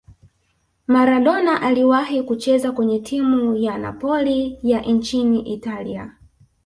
maradona 0.87 1.61
aliwahi 1.61 2.23
kucheza 2.23 2.71
kwenye 2.71 2.99
timu 2.99 3.55
ya 3.55 3.77
napoli 3.77 4.59
ya 4.63 4.81
nchini 4.81 5.39
italia 5.39 6.15